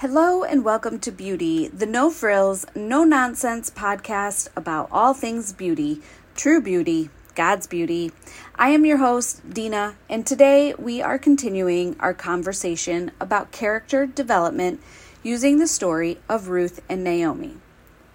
Hello 0.00 0.44
and 0.44 0.64
welcome 0.64 0.98
to 1.00 1.12
Beauty, 1.12 1.68
the 1.68 1.84
no 1.84 2.08
frills, 2.08 2.64
no 2.74 3.04
nonsense 3.04 3.68
podcast 3.68 4.48
about 4.56 4.88
all 4.90 5.12
things 5.12 5.52
beauty, 5.52 6.00
true 6.34 6.62
beauty, 6.62 7.10
God's 7.34 7.66
beauty. 7.66 8.10
I 8.54 8.70
am 8.70 8.86
your 8.86 8.96
host, 8.96 9.46
Deanna, 9.50 9.96
and 10.08 10.26
today 10.26 10.72
we 10.78 11.02
are 11.02 11.18
continuing 11.18 11.96
our 12.00 12.14
conversation 12.14 13.10
about 13.20 13.52
character 13.52 14.06
development 14.06 14.80
using 15.22 15.58
the 15.58 15.66
story 15.66 16.18
of 16.30 16.48
Ruth 16.48 16.80
and 16.88 17.04
Naomi. 17.04 17.58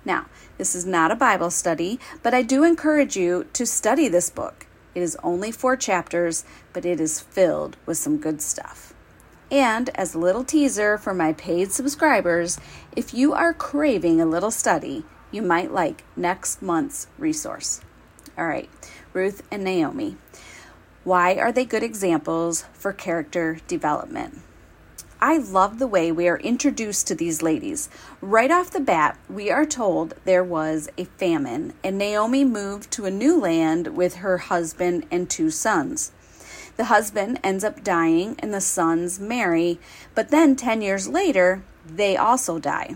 Now, 0.04 0.26
this 0.58 0.74
is 0.74 0.88
not 0.88 1.12
a 1.12 1.16
Bible 1.16 1.52
study, 1.52 2.00
but 2.24 2.34
I 2.34 2.42
do 2.42 2.64
encourage 2.64 3.16
you 3.16 3.46
to 3.54 3.68
study 3.68 4.08
this 4.08 4.32
book. 4.32 4.66
It 4.96 5.04
is 5.04 5.16
only 5.22 5.52
four 5.52 5.78
chapters, 5.78 6.46
but 6.74 6.84
it 6.84 7.00
is 7.00 7.20
filled 7.20 7.78
with 7.86 8.00
some 8.00 8.18
good 8.18 8.42
stuff. 8.42 8.95
And 9.52 9.90
as 9.96 10.16
a 10.16 10.20
little 10.20 10.44
teaser 10.44 10.98
for 10.98 11.14
my 11.14 11.34
paid 11.34 11.72
subscribers, 11.72 12.58
if 12.96 13.14
you 13.14 13.34
are 13.34 13.54
craving 13.54 14.20
a 14.20 14.26
little 14.26 14.52
study, 14.52 15.06
you 15.32 15.42
might 15.42 15.72
like 15.72 16.04
next 16.16 16.62
month's 16.62 17.08
resource. 17.18 17.82
All 18.38 18.48
right, 18.48 18.70
Ruth 19.14 19.44
and 19.52 19.64
Naomi. 19.64 20.18
Why 21.04 21.36
are 21.36 21.52
they 21.52 21.66
good 21.66 21.84
examples 21.84 22.66
for 22.74 22.92
character 22.92 23.60
development? 23.68 24.42
I 25.22 25.38
love 25.38 25.80
the 25.80 25.88
way 25.88 26.12
we 26.12 26.28
are 26.28 26.38
introduced 26.38 27.08
to 27.08 27.16
these 27.16 27.42
ladies. 27.42 27.90
Right 28.22 28.52
off 28.52 28.72
the 28.72 28.80
bat, 28.80 29.18
we 29.30 29.50
are 29.50 29.66
told 29.66 30.14
there 30.26 30.44
was 30.44 30.90
a 30.98 31.06
famine, 31.06 31.74
and 31.84 31.98
Naomi 31.98 32.44
moved 32.44 32.92
to 32.92 33.06
a 33.06 33.12
new 33.12 33.40
land 33.40 33.96
with 33.96 34.16
her 34.16 34.38
husband 34.38 35.06
and 35.10 35.30
two 35.30 35.50
sons. 35.50 36.12
The 36.78 36.86
husband 36.86 37.40
ends 37.44 37.64
up 37.64 37.84
dying 37.84 38.36
and 38.40 38.54
the 38.54 38.62
sons 38.62 39.20
marry, 39.20 39.80
but 40.14 40.30
then 40.30 40.56
10 40.56 40.82
years 40.82 41.08
later, 41.08 41.64
they 41.86 42.18
also 42.18 42.60
die. 42.60 42.96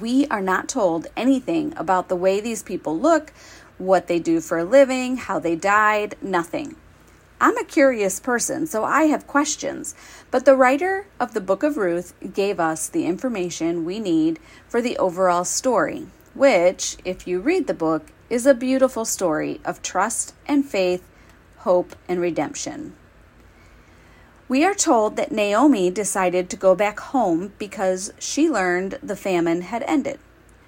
We 0.00 0.26
are 0.28 0.42
not 0.42 0.68
told 0.68 1.08
anything 1.16 1.72
about 1.76 2.08
the 2.08 2.16
way 2.16 2.40
these 2.40 2.62
people 2.62 2.98
look, 2.98 3.32
what 3.78 4.06
they 4.06 4.18
do 4.18 4.40
for 4.40 4.58
a 4.58 4.64
living, 4.64 5.16
how 5.16 5.38
they 5.38 5.56
died, 5.56 6.14
nothing. 6.22 6.76
I'm 7.40 7.58
a 7.58 7.64
curious 7.64 8.18
person, 8.18 8.66
so 8.66 8.84
I 8.84 9.04
have 9.04 9.26
questions, 9.26 9.94
but 10.30 10.44
the 10.44 10.56
writer 10.56 11.06
of 11.20 11.34
the 11.34 11.40
book 11.40 11.62
of 11.62 11.76
Ruth 11.76 12.14
gave 12.32 12.58
us 12.58 12.88
the 12.88 13.04
information 13.04 13.84
we 13.84 13.98
need 13.98 14.38
for 14.68 14.80
the 14.80 14.96
overall 14.96 15.44
story, 15.44 16.06
which, 16.34 16.96
if 17.04 17.26
you 17.26 17.40
read 17.40 17.66
the 17.66 17.74
book, 17.74 18.06
is 18.30 18.46
a 18.46 18.54
beautiful 18.54 19.04
story 19.04 19.60
of 19.64 19.82
trust 19.82 20.34
and 20.46 20.64
faith 20.64 21.02
hope, 21.66 21.96
and 22.08 22.20
redemption. 22.20 22.94
We 24.48 24.64
are 24.64 24.72
told 24.72 25.16
that 25.16 25.32
Naomi 25.32 25.90
decided 25.90 26.48
to 26.48 26.56
go 26.56 26.76
back 26.76 27.00
home 27.00 27.52
because 27.58 28.12
she 28.20 28.48
learned 28.48 29.00
the 29.02 29.16
famine 29.16 29.62
had 29.62 29.82
ended. 29.82 30.20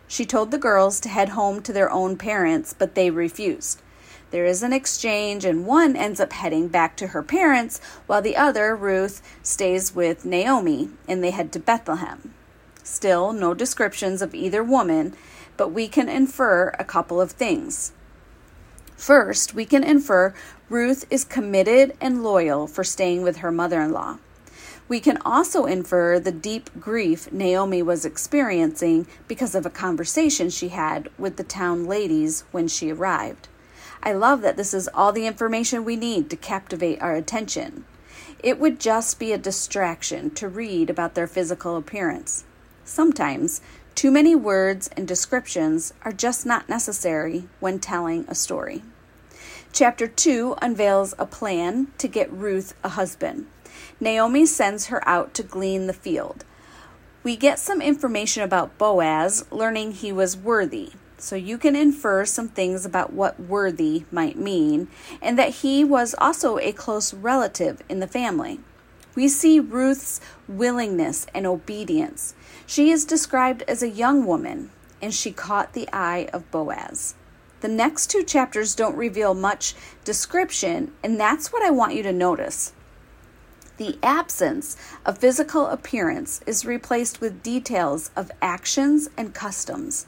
She 0.09 0.27
told 0.27 0.51
the 0.51 0.59
girls 0.59 0.99
to 1.01 1.09
head 1.09 1.29
home 1.29 1.63
to 1.63 1.73
their 1.73 1.89
own 1.89 2.17
parents, 2.17 2.75
but 2.77 2.97
they 2.97 3.11
refused. 3.11 3.81
There 4.33 4.45
is 4.45 4.65
an 4.65 4.73
exchange, 4.73 5.45
and 5.45 5.65
one 5.65 5.95
ends 5.95 6.19
up 6.19 6.33
heading 6.33 6.67
back 6.67 6.97
to 6.97 7.09
her 7.09 7.23
parents, 7.23 7.81
while 8.09 8.21
the 8.21 8.37
other, 8.37 8.75
Ruth, 8.75 9.23
stays 9.41 9.95
with 9.95 10.25
Naomi 10.25 10.91
and 11.07 11.23
they 11.23 11.31
head 11.31 11.53
to 11.53 11.61
Bethlehem. 11.61 12.35
Still, 12.83 13.33
no 13.33 13.55
descriptions 13.55 14.21
of 14.21 14.35
either 14.35 14.65
woman, 14.65 15.15
but 15.57 15.69
we 15.69 15.87
can 15.87 16.09
infer 16.09 16.71
a 16.77 16.85
couple 16.85 17.21
of 17.21 17.31
things. 17.31 17.93
First, 18.99 19.55
we 19.55 19.65
can 19.65 19.85
infer 19.85 20.35
Ruth 20.69 21.07
is 21.09 21.25
committed 21.25 21.97
and 22.01 22.25
loyal 22.25 22.67
for 22.67 22.83
staying 22.83 23.23
with 23.23 23.39
her 23.39 23.53
mother 23.53 23.81
in 23.81 23.93
law. 23.93 24.19
We 24.89 24.99
can 24.99 25.19
also 25.25 25.67
infer 25.67 26.19
the 26.19 26.33
deep 26.33 26.69
grief 26.81 27.31
Naomi 27.31 27.81
was 27.81 28.05
experiencing 28.05 29.07
because 29.29 29.55
of 29.55 29.65
a 29.65 29.71
conversation 29.71 30.51
she 30.51 30.71
had 30.71 31.11
with 31.17 31.37
the 31.37 31.45
town 31.45 31.87
ladies 31.87 32.43
when 32.51 32.67
she 32.67 32.91
arrived. 32.91 33.47
I 34.03 34.13
love 34.13 34.43
that 34.43 34.57
this 34.57 34.75
is 34.75 34.89
all 34.93 35.13
the 35.13 35.27
information 35.27 35.85
we 35.85 35.95
need 35.95 36.29
to 36.31 36.37
captivate 36.37 37.01
our 37.01 37.15
attention. 37.15 37.85
It 38.43 38.59
would 38.59 38.81
just 38.81 39.21
be 39.21 39.33
a 39.33 39.39
distraction 39.39 40.31
to 40.33 40.49
read 40.49 40.91
about 40.91 41.15
their 41.15 41.29
physical 41.29 41.77
appearance. 41.77 42.45
Sometimes, 42.85 43.61
too 43.99 44.13
many 44.13 44.33
words 44.33 44.89
and 44.97 45.09
descriptions 45.09 45.93
are 46.03 46.13
just 46.13 46.47
not 46.47 46.69
necessary 46.69 47.49
when 47.59 47.81
telling 47.81 48.25
a 48.29 48.35
story. 48.35 48.81
Chapter 49.73 50.07
2 50.07 50.55
unveils 50.63 51.17
a 51.19 51.27
plan 51.27 51.89
to 51.99 52.07
get 52.07 52.33
Ruth 52.33 52.75
a 52.85 52.91
husband. 52.91 53.49
Naomi 53.99 54.47
sends 54.47 54.87
her 54.87 55.03
out 55.09 55.35
to 55.35 55.43
glean 55.43 55.89
the 55.89 55.93
field. 55.93 56.45
We 57.25 57.35
get 57.35 57.59
some 57.59 57.83
information 57.83 58.45
about 58.45 58.79
Boaz, 58.79 59.45
learning 59.51 59.91
he 59.91 60.13
was 60.13 60.37
worthy. 60.37 60.93
So 61.17 61.35
you 61.35 61.59
can 61.59 61.75
infer 61.75 62.25
some 62.25 62.47
things 62.47 62.87
about 62.87 63.13
what 63.13 63.41
worthy 63.41 64.05
might 64.13 64.39
mean, 64.39 64.87
and 65.21 65.37
that 65.41 65.57
he 65.57 65.83
was 65.83 66.15
also 66.19 66.59
a 66.59 66.71
close 66.71 67.13
relative 67.13 67.83
in 67.89 67.99
the 67.99 68.07
family. 68.07 68.61
We 69.15 69.29
see 69.29 69.61
Ruth's 69.61 70.21
willingness 70.47 71.27
and 71.35 71.47
obedience. 71.47 72.35
She 72.67 72.91
is 72.91 73.05
described 73.05 73.63
as 73.63 73.83
a 73.83 73.89
young 73.89 74.27
woman, 74.27 74.71
and 75.01 75.15
she 75.15 75.33
caught 75.33 75.73
the 75.73 75.89
eye 75.93 76.29
of 76.33 76.51
Boaz. 76.51 77.15
The 77.61 77.69
next 77.69 78.11
two 78.11 78.23
chapters 78.23 78.75
don't 78.75 78.97
reveal 78.97 79.35
much 79.35 79.75
description, 80.05 80.93
and 81.03 81.19
that's 81.19 81.53
what 81.53 81.63
I 81.63 81.71
want 81.71 81.95
you 81.95 82.03
to 82.05 82.13
notice. 82.13 82.73
The 83.79 83.99
absence 84.03 84.77
of 85.07 85.19
physical 85.19 85.67
appearance 85.67 86.41
is 86.47 86.65
replaced 86.65 87.21
with 87.21 87.43
details 87.43 88.11
of 88.17 88.31
actions 88.43 89.09
and 89.17 89.35
customs. 89.35 90.07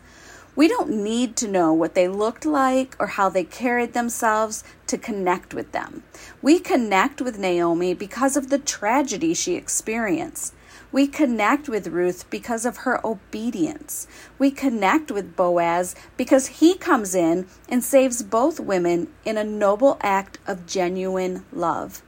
We 0.61 0.69
don't 0.69 0.91
need 0.91 1.37
to 1.37 1.49
know 1.49 1.73
what 1.73 1.95
they 1.95 2.07
looked 2.07 2.45
like 2.45 2.95
or 2.99 3.07
how 3.07 3.31
they 3.31 3.45
carried 3.45 3.95
themselves 3.95 4.63
to 4.89 4.99
connect 4.99 5.55
with 5.55 5.73
them. 5.73 6.03
We 6.43 6.59
connect 6.59 7.23
with 7.23 7.39
Naomi 7.39 7.95
because 7.95 8.37
of 8.37 8.51
the 8.51 8.59
tragedy 8.59 9.33
she 9.33 9.55
experienced. 9.55 10.53
We 10.93 11.07
connect 11.07 11.71
with 11.71 11.87
Ruth 11.87 12.29
because 12.29 12.67
of 12.67 12.85
her 12.85 13.01
obedience. 13.07 14.07
We 14.39 14.51
connect 14.51 15.11
with 15.11 15.35
Boaz 15.35 15.95
because 16.19 16.61
he 16.61 16.75
comes 16.75 17.15
in 17.15 17.47
and 17.67 17.83
saves 17.83 18.23
both 18.23 18.61
women 18.61 19.09
in 19.25 19.39
a 19.39 19.45
noble 19.45 19.97
act 20.03 20.37
of 20.47 20.67
genuine 20.67 21.47
love. 21.55 22.03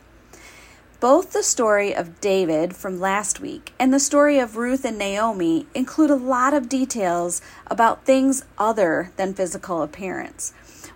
Both 1.02 1.32
the 1.32 1.42
story 1.42 1.92
of 1.92 2.20
David 2.20 2.76
from 2.76 3.00
last 3.00 3.40
week 3.40 3.74
and 3.76 3.92
the 3.92 3.98
story 3.98 4.38
of 4.38 4.56
Ruth 4.56 4.84
and 4.84 4.96
Naomi 4.96 5.66
include 5.74 6.10
a 6.10 6.14
lot 6.14 6.54
of 6.54 6.68
details 6.68 7.42
about 7.66 8.04
things 8.04 8.44
other 8.56 9.10
than 9.16 9.34
physical 9.34 9.82
appearance. 9.82 10.52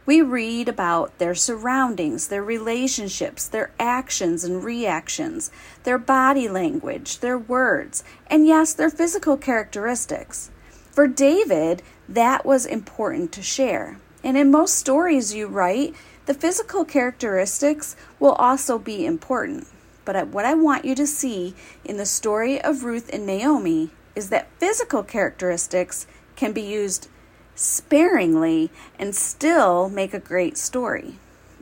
We 0.07 0.23
read 0.23 0.69
about 0.69 1.19
their 1.19 1.35
surroundings, 1.35 2.29
their 2.29 2.45
relationships, 2.45 3.49
their 3.49 3.73
actions 3.81 4.45
and 4.45 4.63
reactions, 4.63 5.51
their 5.83 5.99
body 5.99 6.47
language, 6.49 7.19
their 7.19 7.37
words, 7.37 8.05
and 8.29 8.47
yes, 8.47 8.73
their 8.75 8.91
physical 8.91 9.37
characteristics. 9.37 10.53
For 10.93 11.09
David, 11.09 11.83
that 12.09 12.47
was 12.47 12.65
important 12.65 13.33
to 13.33 13.43
share. 13.43 13.99
And 14.23 14.37
in 14.37 14.53
most 14.53 14.77
stories 14.77 15.35
you 15.35 15.49
write, 15.49 15.97
the 16.27 16.35
physical 16.35 16.85
characteristics 16.85 17.97
will 18.21 18.35
also 18.35 18.79
be 18.79 19.05
important. 19.05 19.67
But 20.07 20.29
what 20.29 20.47
I 20.47 20.55
want 20.55 20.87
you 20.87 20.95
to 20.95 21.07
see 21.07 21.55
in 21.85 21.99
the 21.99 22.07
story 22.07 22.63
of 22.63 22.85
Ruth 22.85 23.11
and 23.13 23.27
Naomi 23.27 23.91
is 24.15 24.31
that 24.31 24.49
physical 24.59 25.03
characteristics 25.03 26.07
can 26.37 26.53
be 26.53 26.63
used 26.63 27.09
sparingly 27.57 28.71
and 28.99 29.15
still 29.15 29.91
make 29.91 30.15
a 30.15 30.21
great 30.21 30.57
story. 30.57 31.17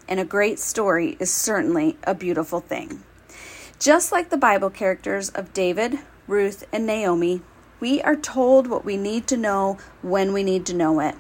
And 0.06 0.20
a 0.20 0.24
great 0.24 0.58
story 0.58 1.16
is 1.18 1.32
certainly 1.32 1.96
a 2.04 2.14
beautiful 2.14 2.60
thing. 2.60 3.02
Just 3.78 4.12
like 4.12 4.28
the 4.28 4.36
Bible 4.36 4.70
characters 4.70 5.30
of 5.30 5.54
David, 5.54 6.00
Ruth, 6.28 6.64
and 6.70 6.86
Naomi, 6.86 7.40
we 7.84 8.00
are 8.00 8.16
told 8.16 8.66
what 8.66 8.82
we 8.82 8.96
need 8.96 9.26
to 9.26 9.36
know 9.36 9.76
when 10.00 10.32
we 10.32 10.42
need 10.42 10.64
to 10.64 10.72
know 10.72 11.00
it. 11.00 11.14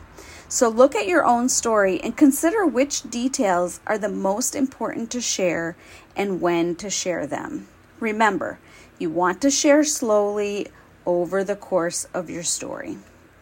So 0.48 0.66
look 0.66 0.94
at 0.94 1.06
your 1.06 1.22
own 1.22 1.50
story 1.50 2.00
and 2.00 2.16
consider 2.16 2.64
which 2.64 3.02
details 3.02 3.80
are 3.86 3.98
the 3.98 4.08
most 4.08 4.56
important 4.56 5.10
to 5.10 5.20
share 5.20 5.76
and 6.16 6.40
when 6.40 6.74
to 6.76 6.88
share 6.88 7.26
them. 7.26 7.68
Remember, 8.00 8.58
you 8.98 9.10
want 9.10 9.42
to 9.42 9.50
share 9.50 9.84
slowly 9.84 10.68
over 11.04 11.44
the 11.44 11.54
course 11.54 12.06
of 12.14 12.30
your 12.30 12.42
story. 12.42 12.96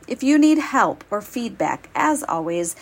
If 0.08 0.24
you 0.24 0.36
need 0.36 0.58
help 0.58 1.04
or 1.08 1.22
feedback, 1.22 1.90
as 1.94 2.24
always, 2.24 2.74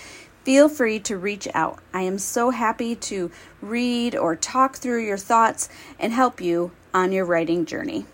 feel 0.43 0.71
free 0.71 1.01
to 1.01 1.19
reach 1.19 1.49
out. 1.53 1.81
I 1.93 2.01
am 2.01 2.17
so 2.17 2.49
happy 2.49 2.97
to 2.97 3.31
read 3.61 4.17
or 4.17 4.37
talk 4.37 4.77
through 4.77 5.05
your 5.05 5.19
thoughts 5.19 5.69
and 5.99 6.15
help 6.15 6.41
you 6.41 6.71
on 6.95 7.13
your 7.13 7.27
writing 7.27 7.67
journey. 7.67 8.07